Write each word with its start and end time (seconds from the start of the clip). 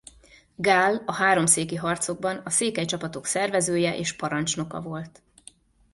Gál 0.55 1.03
a 1.05 1.13
háromszéki 1.13 1.75
harcokban 1.75 2.37
a 2.45 2.49
székely 2.49 2.85
csapatok 2.85 3.25
szervezője 3.25 3.97
és 3.97 4.13
parancsnoka 4.15 4.81
volt. 4.81 5.21